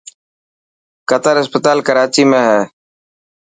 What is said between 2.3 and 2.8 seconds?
۾ هي.